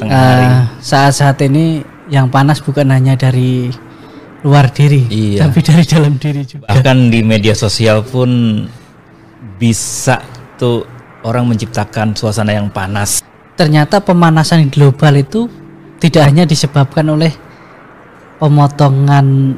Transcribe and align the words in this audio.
tengah 0.00 0.16
hari. 0.16 0.46
Eh, 0.48 0.60
saat-saat 0.80 1.36
ini 1.44 1.84
yang 2.08 2.26
panas 2.26 2.58
bukan 2.58 2.88
hanya 2.88 3.14
dari 3.14 3.68
luar 4.40 4.72
diri, 4.72 5.04
Iya. 5.06 5.46
tapi 5.46 5.60
dari 5.60 5.84
dalam 5.84 6.16
diri 6.16 6.42
juga. 6.42 6.64
Bahkan 6.66 7.12
di 7.12 7.20
media 7.20 7.52
sosial 7.52 8.00
pun 8.00 8.64
bisa 9.60 10.24
tuh 10.56 10.88
orang 11.22 11.44
menciptakan 11.44 12.16
suasana 12.16 12.56
yang 12.56 12.72
panas. 12.72 13.20
Ternyata 13.54 14.00
pemanasan 14.00 14.72
global 14.72 15.20
itu 15.20 15.44
tidak 16.00 16.32
hanya 16.32 16.48
disebabkan 16.48 17.04
oleh 17.12 17.28
pemotongan 18.40 19.52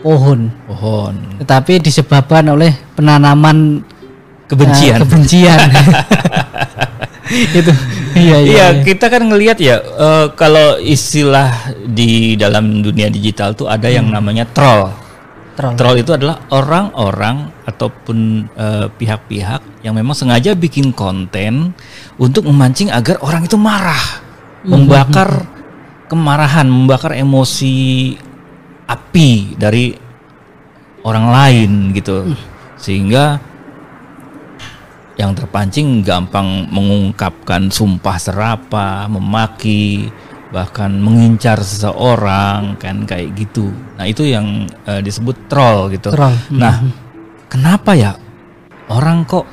pohon, 0.00 0.48
Pohon, 0.64 1.14
tetapi 1.44 1.80
disebabkan 1.80 2.48
oleh 2.48 2.72
penanaman 2.96 3.84
kebencian. 4.48 4.96
eh, 4.96 5.00
kebencian. 5.04 5.60
itu 7.60 7.72
iya 8.14 8.38
iya. 8.40 8.54
Iya, 8.54 8.66
kita 8.86 9.06
kan 9.10 9.22
ngelihat 9.26 9.58
ya 9.60 9.78
eh, 9.82 10.26
kalau 10.38 10.78
istilah 10.78 11.74
di 11.84 12.38
dalam 12.38 12.80
dunia 12.80 13.10
digital 13.10 13.52
tuh 13.52 13.68
ada 13.68 13.90
yang 13.90 14.08
namanya 14.08 14.46
troll. 14.48 14.90
Troll. 15.54 15.74
Troll 15.78 16.02
itu 16.02 16.10
adalah 16.10 16.42
orang-orang 16.50 17.50
ataupun 17.62 18.18
eh, 18.54 18.86
pihak-pihak 18.90 19.86
yang 19.86 19.94
memang 19.94 20.14
sengaja 20.18 20.56
bikin 20.58 20.90
konten 20.90 21.74
untuk 22.18 22.46
memancing 22.50 22.90
agar 22.90 23.22
orang 23.22 23.46
itu 23.46 23.54
marah, 23.54 24.22
membakar 24.66 25.46
kemarahan, 26.10 26.66
membakar 26.66 27.14
emosi 27.14 28.14
api 28.84 29.54
dari 29.54 29.94
orang 31.06 31.26
lain 31.30 31.70
gitu. 31.94 32.34
Sehingga 32.74 33.53
yang 35.14 35.30
terpancing 35.34 36.02
gampang 36.02 36.66
mengungkapkan 36.70 37.70
sumpah 37.70 38.18
serapa, 38.18 39.06
memaki, 39.06 40.10
bahkan 40.50 40.90
mengincar 40.90 41.62
seseorang 41.62 42.78
kan 42.78 43.06
kayak 43.06 43.34
gitu. 43.38 43.70
Nah, 43.98 44.06
itu 44.06 44.26
yang 44.26 44.66
eh, 44.86 45.02
disebut 45.02 45.46
troll 45.46 45.90
gitu. 45.94 46.10
Troll. 46.10 46.34
Nah, 46.54 46.82
kenapa 47.46 47.94
ya 47.94 48.18
orang 48.90 49.22
kok 49.26 49.46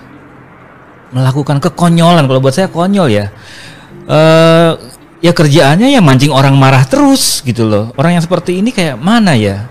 melakukan 1.14 1.62
kekonyolan? 1.62 2.26
Kalau 2.26 2.42
buat 2.42 2.54
saya 2.54 2.70
konyol 2.70 3.10
ya. 3.10 3.26
Eh 4.10 4.72
ya 5.22 5.32
kerjaannya 5.32 5.94
ya 5.94 6.02
mancing 6.02 6.34
orang 6.34 6.58
marah 6.58 6.84
terus 6.90 7.46
gitu 7.46 7.70
loh. 7.70 7.94
Orang 7.96 8.18
yang 8.18 8.24
seperti 8.26 8.58
ini 8.58 8.74
kayak 8.74 8.98
mana 8.98 9.38
ya? 9.38 9.70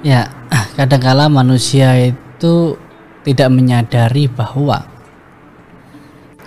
Ya, 0.00 0.30
kadangkala 0.78 1.28
manusia 1.28 1.92
itu 1.98 2.78
tidak 3.26 3.52
menyadari 3.52 4.30
bahwa 4.30 4.97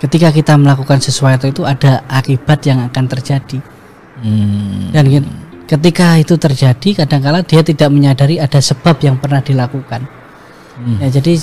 ketika 0.02 0.34
kita 0.34 0.58
melakukan 0.58 0.98
sesuatu 0.98 1.46
itu 1.46 1.62
ada 1.62 2.02
akibat 2.10 2.66
yang 2.66 2.82
akan 2.90 3.04
terjadi. 3.06 3.62
Hmm, 4.18 4.90
Dan 4.90 5.04
gitu, 5.06 5.28
ketika 5.70 6.18
itu 6.18 6.34
terjadi, 6.34 7.06
kadangkala 7.06 7.46
dia 7.46 7.62
tidak 7.62 7.86
menyadari 7.94 8.42
ada 8.42 8.58
sebab 8.58 8.98
yang 8.98 9.14
pernah 9.22 9.38
dilakukan. 9.38 10.02
Hmm. 10.82 10.98
Ya, 10.98 11.08
jadi 11.22 11.38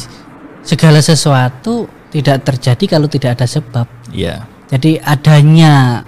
segala 0.68 1.00
sesuatu 1.00 1.88
tidak 2.12 2.44
terjadi 2.44 3.00
kalau 3.00 3.08
tidak 3.08 3.40
ada 3.40 3.48
sebab. 3.48 3.88
ya. 4.12 4.44
Jadi 4.70 5.02
adanya 5.02 6.06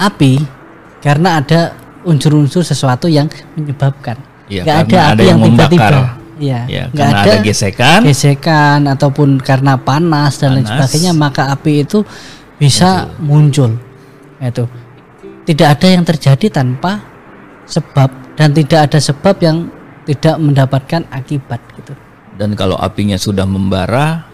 api 0.00 0.40
karena 1.04 1.44
ada 1.44 1.76
unsur-unsur 2.08 2.64
sesuatu 2.64 3.04
yang 3.04 3.28
menyebabkan. 3.52 4.16
Iya, 4.48 4.64
Nggak 4.64 4.76
ada 4.76 4.80
api 4.80 4.96
ada 4.96 5.22
yang 5.22 5.38
yang 5.44 5.52
tiba-tiba. 5.52 6.19
Iya, 6.40 6.64
Ya, 6.64 6.84
nggak 6.88 6.96
karena 6.96 7.20
ada 7.20 7.34
gesekan. 7.44 8.00
gesekan 8.02 8.80
ataupun 8.88 9.36
karena 9.38 9.76
panas 9.76 10.40
dan 10.40 10.56
lain 10.56 10.64
Panas. 10.64 10.88
sebagainya 10.88 11.12
maka 11.12 11.52
api 11.52 11.84
itu 11.84 12.00
bisa 12.56 13.12
muncul. 13.20 13.76
Itu 14.40 14.64
tidak 15.44 15.76
ada 15.76 15.86
yang 15.92 16.04
terjadi 16.08 16.46
tanpa 16.48 17.04
sebab 17.68 18.08
dan 18.40 18.56
tidak 18.56 18.88
ada 18.88 18.96
sebab 18.96 19.36
yang 19.44 19.68
tidak 20.08 20.40
mendapatkan 20.40 21.04
akibat 21.12 21.60
gitu. 21.76 21.92
Dan 22.34 22.56
kalau 22.56 22.80
apinya 22.80 23.20
sudah 23.20 23.44
membara, 23.44 24.24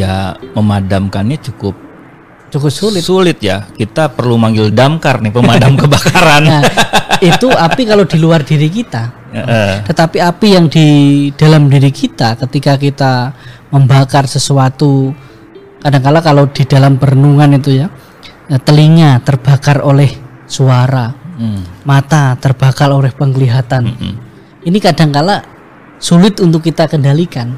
ya 0.00 0.14
memadamkannya 0.56 1.36
cukup 1.44 1.76
Cukup 2.50 2.72
sulit. 2.74 3.02
sulit 3.06 3.38
ya. 3.38 3.62
Kita 3.70 4.10
perlu 4.10 4.34
manggil 4.34 4.74
damkar 4.74 5.22
nih 5.22 5.30
pemadam 5.30 5.76
kebakaran. 5.86 6.42
Nah, 6.42 6.62
itu 7.22 7.46
api 7.46 7.86
kalau 7.86 8.02
di 8.02 8.18
luar 8.18 8.42
diri 8.42 8.66
kita. 8.66 9.30
Heeh. 9.30 9.86
Tetapi 9.86 10.18
api 10.18 10.46
yang 10.58 10.66
di 10.66 10.86
dalam 11.38 11.70
diri 11.70 11.94
kita 11.94 12.34
ketika 12.34 12.74
kita 12.74 13.30
membakar 13.70 14.26
sesuatu 14.26 15.14
kadangkala 15.78 16.18
kalau 16.18 16.50
di 16.50 16.66
dalam 16.66 16.98
perenungan 16.98 17.54
itu 17.54 17.78
ya 17.78 17.86
eh, 18.50 18.58
telinga 18.58 19.22
terbakar 19.22 19.86
oleh 19.86 20.10
suara, 20.50 21.14
Hmm. 21.38 21.62
mata 21.86 22.34
terbakar 22.34 22.90
oleh 22.90 23.14
penglihatan. 23.14 23.86
Mm-mm. 23.94 24.14
Ini 24.66 24.76
kadangkala 24.82 25.40
sulit 25.96 26.36
untuk 26.42 26.66
kita 26.66 26.84
kendalikan. 26.84 27.54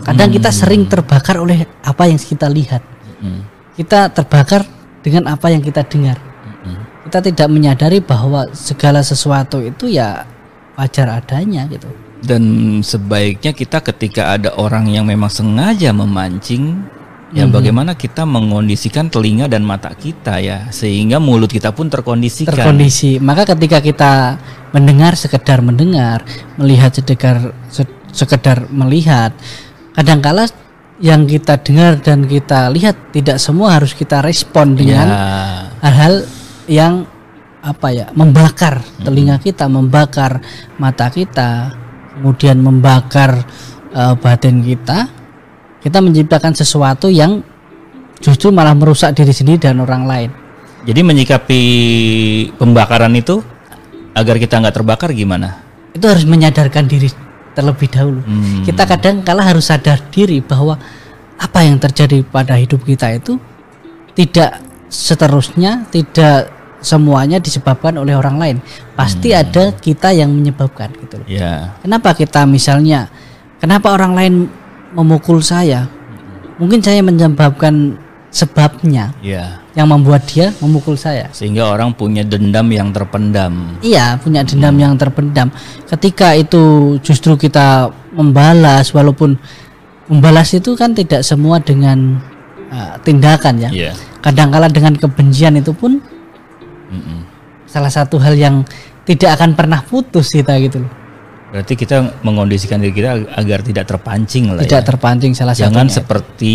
Kadang 0.00 0.30
kita 0.32 0.50
sering 0.50 0.88
terbakar 0.88 1.38
oleh 1.38 1.64
apa 1.84 2.08
yang 2.08 2.18
kita 2.18 2.48
lihat. 2.48 2.82
Mm. 3.20 3.40
Kita 3.76 4.12
terbakar 4.12 4.64
dengan 5.00 5.32
apa 5.32 5.48
yang 5.48 5.60
kita 5.64 5.84
dengar. 5.86 6.20
Mm-mm. 6.20 7.08
Kita 7.08 7.18
tidak 7.24 7.48
menyadari 7.48 8.04
bahwa 8.04 8.48
segala 8.52 9.00
sesuatu 9.00 9.60
itu 9.64 9.88
ya 9.88 10.24
wajar 10.76 11.20
adanya 11.20 11.64
gitu. 11.68 11.88
Dan 12.20 12.42
sebaiknya 12.84 13.56
kita 13.56 13.80
ketika 13.80 14.36
ada 14.36 14.52
orang 14.60 14.92
yang 14.92 15.08
memang 15.08 15.32
sengaja 15.32 15.88
memancing, 15.96 16.84
ya 17.32 17.48
Mhm. 17.48 17.52
bagaimana 17.56 17.92
kita 17.96 18.28
mengondisikan 18.28 19.08
telinga 19.08 19.48
dan 19.48 19.64
mata 19.64 19.88
kita 19.96 20.36
ya, 20.36 20.68
sehingga 20.68 21.16
mulut 21.16 21.48
kita 21.48 21.72
pun 21.72 21.88
terkondisikan. 21.88 22.52
terkondisi. 22.52 23.16
Maka 23.16 23.48
ketika 23.56 23.80
kita 23.80 24.12
mendengar 24.76 25.16
sekedar 25.16 25.64
mendengar, 25.64 26.20
melihat 26.60 26.92
sekedar 26.92 27.56
se- 27.72 27.88
sekedar 28.12 28.68
melihat, 28.68 29.32
kadangkala 29.96 30.46
yang 31.00 31.24
kita 31.24 31.56
dengar 31.64 31.96
dan 32.04 32.28
kita 32.28 32.68
lihat 32.68 33.12
tidak 33.14 33.40
semua 33.40 33.80
harus 33.80 33.96
kita 33.96 34.20
respon 34.20 34.76
dengan 34.76 35.08
Ya, 35.08 35.24
hal-hal 35.80 36.14
yang 36.68 36.94
apa 37.60 37.88
ya 37.92 38.06
membakar 38.12 38.84
telinga 39.00 39.40
kita, 39.40 39.68
membakar 39.68 40.44
mata 40.76 41.08
kita, 41.08 41.72
kemudian 42.16 42.60
membakar 42.60 43.44
eh, 43.92 44.14
badan 44.16 44.60
kita. 44.60 44.98
Kita 45.80 46.04
menciptakan 46.04 46.52
sesuatu 46.52 47.08
yang 47.08 47.40
justru 48.20 48.52
malah 48.52 48.76
merusak 48.76 49.16
diri 49.16 49.32
sendiri 49.32 49.56
dan 49.72 49.80
orang 49.80 50.04
lain. 50.04 50.30
jadi 50.80 51.00
menyikapi 51.04 51.60
pembakaran 52.56 53.12
itu 53.16 53.40
agar 54.16 54.36
kita 54.40 54.60
nggak 54.60 54.76
terbakar 54.76 55.12
gimana? 55.12 55.70
itu 55.94 56.04
harus 56.06 56.24
menyadarkan 56.26 56.86
diri 56.86 57.10
terlebih 57.60 57.88
dahulu. 57.92 58.20
Hmm. 58.24 58.64
Kita 58.64 58.88
kadang 58.88 59.20
kala 59.20 59.44
harus 59.44 59.68
sadar 59.68 60.00
diri 60.08 60.40
bahwa 60.40 60.80
apa 61.36 61.60
yang 61.60 61.76
terjadi 61.76 62.24
pada 62.24 62.56
hidup 62.56 62.80
kita 62.84 63.12
itu 63.12 63.36
tidak 64.16 64.60
seterusnya, 64.88 65.86
tidak 65.92 66.50
semuanya 66.80 67.36
disebabkan 67.36 68.00
oleh 68.00 68.16
orang 68.16 68.36
lain. 68.40 68.56
Pasti 68.96 69.36
Hmm. 69.36 69.40
ada 69.44 69.64
kita 69.76 70.16
yang 70.16 70.32
menyebabkan 70.32 70.88
gitu 70.96 71.20
loh. 71.20 71.26
Ya, 71.28 71.76
Kenapa 71.84 72.16
kita 72.16 72.48
misalnya 72.48 73.12
kenapa 73.60 73.92
orang 73.92 74.16
lain 74.16 74.34
memukul 74.96 75.44
saya? 75.44 75.86
Mungkin 76.56 76.80
saya 76.84 77.00
menyebabkan 77.00 77.96
sebabnya 78.28 79.12
ya, 79.24 79.59
yang 79.78 79.86
membuat 79.86 80.26
dia 80.26 80.50
memukul 80.58 80.98
saya. 80.98 81.30
sehingga 81.30 81.70
orang 81.70 81.94
punya 81.94 82.26
dendam 82.26 82.66
yang 82.74 82.90
terpendam. 82.90 83.78
Iya, 83.78 84.18
punya 84.18 84.42
dendam 84.42 84.74
yang 84.74 84.98
terpendam. 84.98 85.48
Ketika 85.86 86.34
itu 86.34 86.96
justru 87.06 87.38
kita 87.38 87.90
membalas, 88.10 88.90
walaupun 88.90 89.38
membalas 90.10 90.50
itu 90.58 90.74
kan 90.74 90.90
tidak 90.90 91.22
semua 91.22 91.62
dengan 91.62 92.18
uh, 92.74 92.98
tindakan 93.06 93.62
ya. 93.62 93.70
Ya, 93.70 93.92
Kadangkala 94.18 94.66
dengan 94.66 94.98
kebencian 94.98 95.54
itu 95.54 95.70
pun 95.70 96.02
Mm-mm. 96.90 97.22
salah 97.70 97.94
satu 97.94 98.18
hal 98.18 98.34
yang 98.34 98.66
tidak 99.06 99.38
akan 99.38 99.54
pernah 99.54 99.80
putus 99.86 100.34
kita 100.34 100.58
gitu 100.58 100.82
loh. 100.82 100.99
Berarti 101.50 101.74
kita 101.74 102.22
mengondisikan 102.22 102.78
diri 102.78 102.94
kita 102.94 103.10
agar 103.32 103.58
tidak 103.60 103.84
terpancing 103.84 104.50
lah 104.50 104.62
Tidak 104.62 104.70
ya. 104.76 104.86
terpancing 104.86 105.34
salah 105.34 105.50
Jangan 105.50 105.84
satunya 105.84 105.96
seperti 105.98 106.54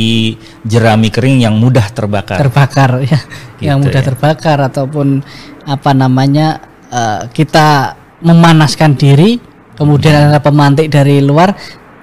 jerami 0.63 1.12
kering 1.12 1.38
yang 1.42 1.56
mudah 1.56 1.83
terbakar. 1.89 2.39
terbakar 2.39 3.03
ya, 3.06 3.19
yang 3.59 3.77
Gitu 3.77 3.86
mudah 3.86 4.01
ya. 4.01 4.07
terbakar 4.07 4.57
ataupun 4.63 5.19
apa 5.65 5.92
namanya 5.92 6.63
uh, 6.88 7.27
kita 7.27 7.94
memanaskan 8.19 8.95
diri, 8.95 9.38
kemudian 9.74 10.31
ada 10.31 10.39
pemantik 10.39 10.88
dari 10.88 11.19
luar 11.19 11.51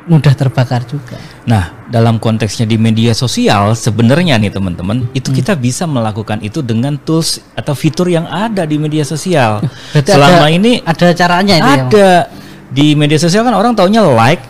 mudah 0.03 0.35
terbakar 0.35 0.83
juga. 0.85 1.15
Nah, 1.43 1.87
dalam 1.87 2.19
konteksnya 2.19 2.63
di 2.63 2.75
media 2.75 3.11
sosial 3.13 3.73
sebenarnya 3.73 4.35
nih 4.37 4.51
teman-teman, 4.51 5.07
itu 5.13 5.31
Hmm. 5.31 5.39
kita 5.39 5.53
bisa 5.55 5.87
melakukan 5.87 6.39
itu 6.41 6.59
dengan 6.59 6.99
tools 6.99 7.41
atau 7.55 7.73
fitur 7.73 8.07
yang 8.07 8.27
ada 8.27 8.63
di 8.63 8.77
media 8.77 9.03
sosial. 9.03 9.63
Berarti 9.91 10.11
Selama 10.11 10.45
ada- 10.45 10.53
ini 10.53 10.73
ada 10.79 11.09
caranya 11.13 11.55
itu 11.57 11.99
ya. 11.99 12.27
Di 12.73 12.97
media 12.97 13.21
sosial 13.21 13.45
kan 13.45 13.53
orang 13.53 13.77
taunya 13.77 14.01
like, 14.01 14.41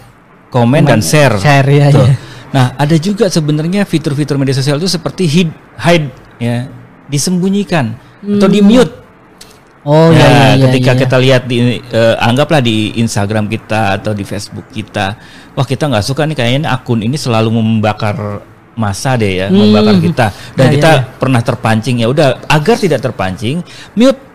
komen 0.54 0.86
dan 0.86 1.02
share. 1.02 1.34
Share, 1.42 1.66
ya, 1.66 1.90
Tuh. 1.90 2.06
ya. 2.06 2.14
Nah, 2.52 2.66
ada 2.76 2.96
juga 3.00 3.26
sebenarnya 3.26 3.82
fitur-fitur 3.88 4.36
media 4.36 4.54
sosial 4.54 4.76
itu 4.78 4.86
seperti 4.86 5.24
hide, 5.24 5.52
hide 5.80 6.12
ya, 6.36 6.68
disembunyikan 7.08 7.96
atau 8.22 8.48
di 8.48 8.60
mute. 8.60 9.02
Oh 9.82 10.14
Ya, 10.14 10.22
ya, 10.22 10.30
ya, 10.30 10.46
ya, 10.54 10.64
ketika 10.70 10.92
ya. 10.94 10.98
kita 11.02 11.16
lihat 11.18 11.42
di 11.50 11.82
eh, 11.82 12.14
anggaplah 12.22 12.62
di 12.62 12.94
Instagram 13.02 13.50
kita 13.50 13.98
atau 13.98 14.14
di 14.14 14.22
Facebook 14.22 14.70
kita, 14.70 15.18
wah 15.58 15.66
kita 15.66 15.90
nggak 15.90 16.06
suka 16.06 16.22
nih 16.22 16.38
kayaknya 16.38 16.70
akun 16.70 17.02
ini 17.02 17.18
selalu 17.18 17.50
membakar 17.50 18.46
masa 18.78 19.18
deh 19.18 19.42
ya, 19.42 19.46
membakar 19.50 19.98
kita 19.98 20.26
dan 20.54 20.66
Ya, 20.70 20.72
kita 20.78 20.90
ya, 20.94 21.04
pernah 21.18 21.42
terpancing 21.42 21.98
ya 21.98 22.06
udah 22.06 22.46
agar 22.46 22.78
tidak 22.78 23.02
terpancing, 23.02 23.66
mute 23.98 24.32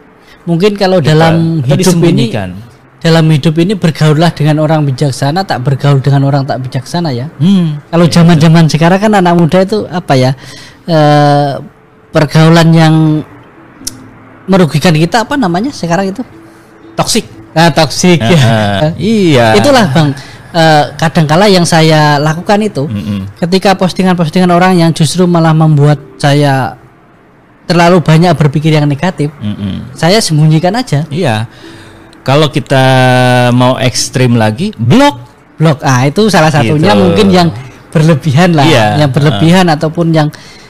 Mungkin 0.47 0.79
kalau 0.79 1.03
dalam 1.03 1.59
atau 1.59 1.75
hidup 1.75 1.75
ini 1.75 1.83
disembunyikan. 1.83 2.49
Dalam 2.97 3.29
hidup 3.29 3.53
ini 3.61 3.77
bergaullah 3.77 4.33
dengan 4.33 4.57
orang 4.57 4.81
bijaksana 4.81 5.45
tak 5.45 5.61
bergaul 5.61 6.01
dengan 6.01 6.25
orang 6.25 6.43
tak 6.49 6.57
bijaksana 6.65 7.13
ya. 7.13 7.29
Hmm, 7.37 7.77
Kalau 7.93 8.05
zaman-zaman 8.09 8.65
sekarang 8.65 8.97
kan 8.97 9.11
anak 9.13 9.33
muda 9.37 9.61
itu 9.61 9.85
apa 9.85 10.13
ya? 10.17 10.31
eh, 10.89 11.61
pergaulan 12.09 12.67
yang 12.73 12.95
merugikan 14.47 14.95
kita 14.95 15.27
apa 15.27 15.37
namanya 15.37 15.69
sekarang 15.69 16.09
itu? 16.09 16.23
toxic. 16.97 17.29
Nah, 17.53 17.69
toksik 17.69 18.17
ya. 18.17 18.41
Ah, 18.41 18.89
iya. 18.97 19.53
Itulah 19.53 19.85
Bang 19.93 20.09
eh, 20.57 20.83
kadangkala 20.97 21.45
yang 21.45 21.65
saya 21.69 22.17
lakukan 22.17 22.57
itu 22.65 22.89
Mm-mm. 22.89 23.29
ketika 23.37 23.77
postingan-postingan 23.77 24.49
orang 24.49 24.81
yang 24.81 24.89
justru 24.89 25.29
malah 25.29 25.53
membuat 25.53 26.01
saya 26.17 26.73
terlalu 27.69 28.01
banyak 28.01 28.31
berpikir 28.33 28.73
yang 28.73 28.89
negatif, 28.89 29.29
Mm-mm. 29.37 29.93
saya 29.93 30.17
sembunyikan 30.17 30.73
aja. 30.73 31.05
Iya. 31.13 31.45
Kalau 32.27 32.51
kita 32.51 32.83
mau 33.51 33.79
ekstrim 33.79 34.35
lagi, 34.35 34.75
blok. 34.75 35.15
blok 35.55 35.79
ah 35.81 36.03
itu 36.03 36.27
salah 36.27 36.51
satunya 36.51 36.91
Gitu. 36.91 36.99
mungkin 36.99 37.27
yang 37.31 37.49
berlebihan 37.87 38.51
lah 38.51 38.67
Iya, 38.67 38.99
yang 38.99 39.09
berlebihan 39.09 39.65
ataupun 39.65 40.11
yang 40.11 40.27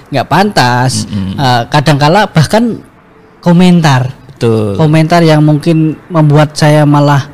nggak 0.08 0.28
pantas 0.28 1.04
Eh, 1.36 1.64
kadangkala 1.68 2.30
bahkan 2.30 2.78
komentar 3.40 4.14
Betul. 4.30 4.78
komentar 4.78 5.20
yang 5.22 5.42
mungkin 5.42 5.98
membuat 6.08 6.54
saya 6.54 6.86
malah 6.86 7.26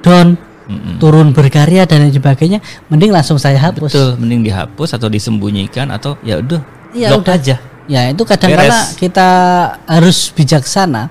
down 0.00 0.34
Mm-mm. 0.66 0.98
turun 0.98 1.30
berkarya 1.30 1.86
dan 1.86 2.02
lain 2.02 2.12
sebagainya 2.12 2.58
mending 2.86 3.08
langsung 3.08 3.38
saya 3.38 3.56
hapus 3.56 3.88
Betul, 3.88 4.10
mending 4.18 4.42
dihapus 4.42 4.90
atau 4.92 5.06
disembunyikan 5.06 5.88
atau 5.88 6.18
ya 6.20 6.36
udah 6.36 6.60
Iya, 6.92 7.08
blok 7.12 7.24
udah. 7.24 7.36
aja. 7.36 7.56
Ya 7.86 8.10
itu 8.10 8.22
kadangkala 8.26 8.66
Beres. 8.66 8.98
kita 8.98 9.28
harus 9.86 10.30
bijaksana 10.34 11.10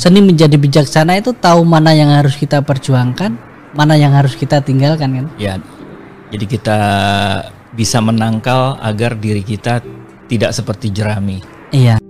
seni 0.00 0.24
menjadi 0.24 0.56
bijaksana 0.56 1.20
itu 1.20 1.36
tahu 1.36 1.62
mana 1.68 1.92
yang 1.92 2.08
harus 2.12 2.34
kita 2.36 2.64
perjuangkan 2.64 3.36
mana 3.76 3.94
yang 3.96 4.12
harus 4.16 4.34
kita 4.38 4.64
tinggalkan 4.64 5.10
kan 5.12 5.26
Ya. 5.36 5.58
Jadi 6.32 6.50
kita 6.50 6.78
bisa 7.78 8.02
menangkal 8.02 8.74
agar 8.82 9.14
diri 9.14 9.46
kita 9.46 9.78
tidak 10.26 10.50
seperti 10.50 10.90
jerami. 10.90 11.38
iya 11.70 12.00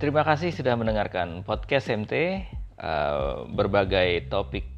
Terima 0.00 0.26
kasih 0.26 0.50
sudah 0.50 0.74
mendengarkan 0.74 1.46
podcast 1.46 1.86
MT. 1.86 2.42
Eh, 2.82 3.34
berbagai 3.54 4.26
topik 4.26 4.71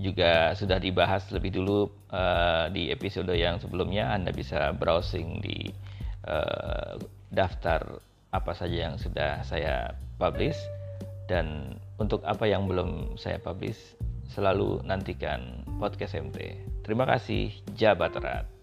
juga 0.00 0.56
sudah 0.56 0.80
dibahas 0.80 1.28
lebih 1.28 1.60
dulu 1.60 1.92
eh, 2.08 2.72
di 2.72 2.88
episode 2.88 3.30
yang 3.36 3.60
sebelumnya. 3.60 4.10
Anda 4.16 4.32
bisa 4.32 4.72
browsing 4.72 5.44
di 5.44 5.68
eh, 6.24 6.92
daftar 7.30 8.00
apa 8.32 8.52
saja 8.56 8.90
yang 8.90 8.96
sudah 8.96 9.44
saya 9.44 9.92
publish 10.16 10.56
dan 11.28 11.76
untuk 12.00 12.24
apa 12.24 12.48
yang 12.48 12.64
belum 12.66 13.20
saya 13.20 13.36
publish 13.38 13.78
selalu 14.32 14.80
nantikan 14.86 15.62
podcast 15.76 16.16
MT. 16.16 16.38
Terima 16.86 17.04
kasih, 17.04 17.52
Jabat 17.76 18.16
Erat. 18.16 18.59